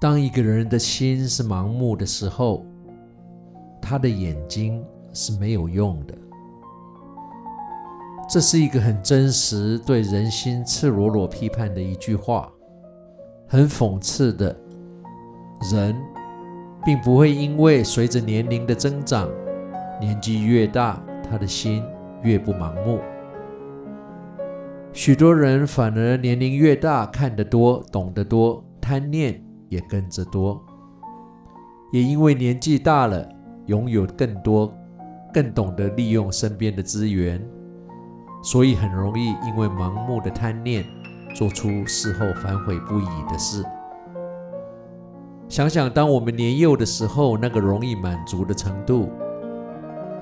[0.00, 2.64] 当一个人的心是盲目的时候，
[3.82, 6.14] 他的眼睛是没有用的。
[8.30, 12.48] 这是一个很真实、对人心赤裸裸批判的一句话，
[13.48, 14.56] 很讽刺的。
[15.72, 15.96] 人
[16.84, 19.28] 并不会因为随着年龄的增长，
[20.00, 21.82] 年纪越大，他的心
[22.22, 23.00] 越不盲目。
[24.92, 30.62] 许多人反而年龄越大，看得多，懂得多，贪念也跟着多。
[31.90, 33.26] 也因为年纪大了，
[33.66, 34.72] 拥有更多，
[35.32, 37.42] 更懂得利用身边的资源，
[38.42, 40.84] 所以很容易因为盲目的贪念，
[41.34, 43.64] 做出事后反悔不已的事。
[45.48, 49.08] 想想当我们年幼的时候，那个容易满足的程度，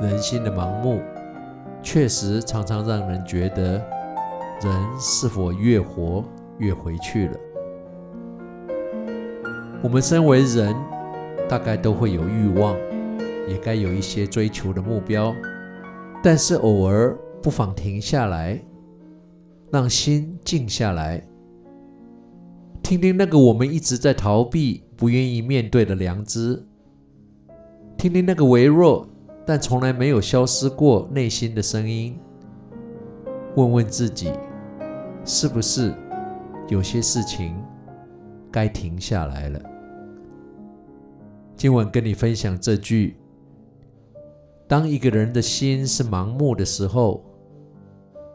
[0.00, 1.00] 人心的盲目，
[1.80, 3.74] 确实常常让人觉得，
[4.60, 6.24] 人是否越活
[6.58, 7.36] 越回去了？
[9.82, 10.76] 我们身为人，
[11.48, 12.76] 大概都会有欲望，
[13.48, 15.34] 也该有一些追求的目标。
[16.22, 18.62] 但是偶尔不妨停下来，
[19.72, 21.26] 让心静下来，
[22.80, 26.64] 听听那个我们一直在逃避、不愿意面对的良知，
[27.98, 29.04] 听听那个微弱
[29.44, 32.16] 但从来没有消失过内心的声音，
[33.56, 34.30] 问问自己，
[35.24, 35.92] 是不是
[36.68, 37.56] 有些事情
[38.52, 39.58] 该停下来了？
[41.56, 43.16] 今晚跟你分享这句：
[44.68, 47.24] 当一个人的心是盲目的时候，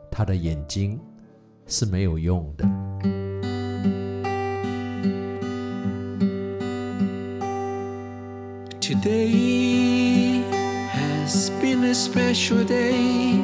[0.10, 1.00] 他的眼睛
[1.68, 2.68] 是没有用的。
[8.80, 10.42] Today
[10.94, 13.40] has been a special day,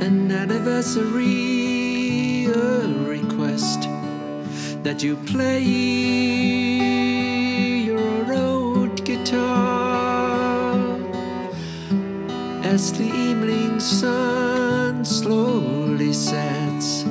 [0.00, 3.07] an anniversary, a
[4.88, 5.60] that you play.
[7.90, 10.72] Your road guitar
[12.62, 17.04] as the evening sun slowly sets,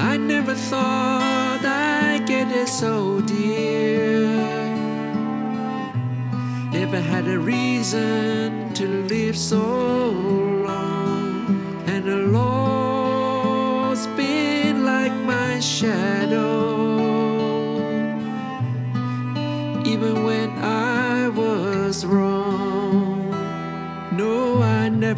[0.00, 4.26] I never thought I'd get it so dear.
[6.72, 10.05] Never had a reason to live so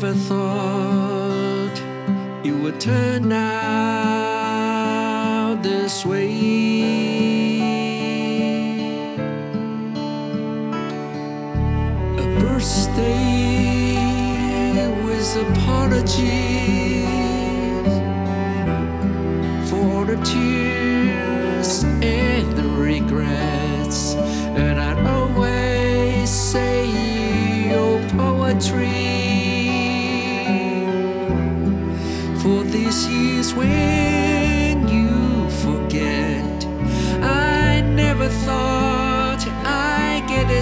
[0.09, 1.77] never thought
[2.43, 3.69] it would turn out
[5.63, 6.29] this way.
[12.17, 13.19] A birthday
[15.05, 17.05] with apologies
[19.69, 26.87] for the tears and the regrets, and I'd always say
[27.69, 29.18] your poetry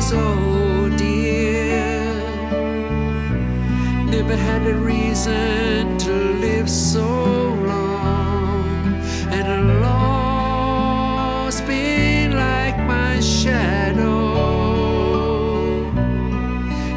[0.08, 2.14] so dear.
[4.06, 6.12] Never had a reason to
[6.46, 7.08] live so
[7.72, 8.84] long,
[9.36, 14.12] and a loss been like my shadow.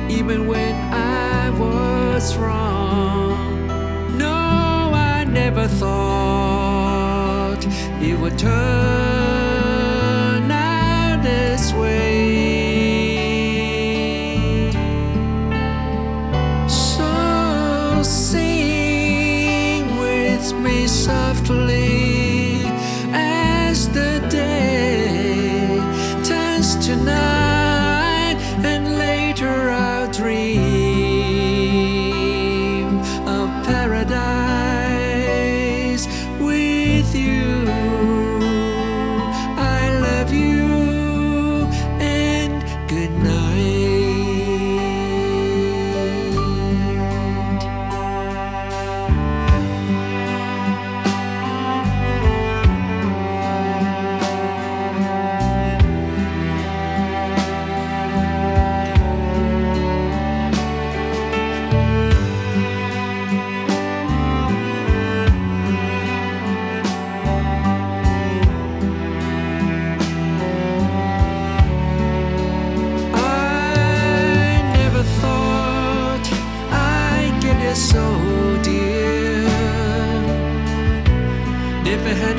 [0.07, 3.67] Even when I was wrong,
[4.19, 4.37] no,
[4.93, 7.65] I never thought
[8.03, 8.78] it would turn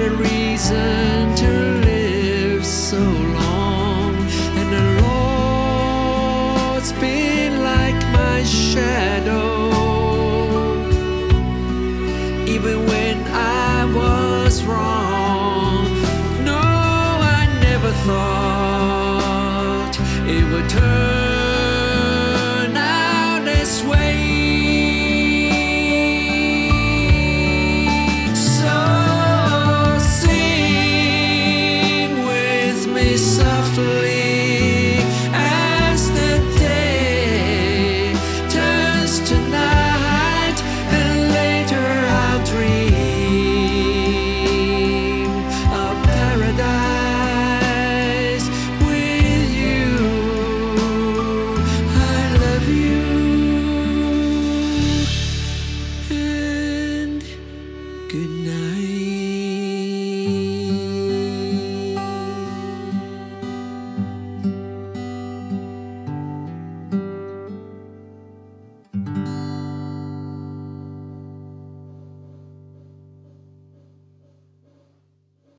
[0.09, 1.00] reason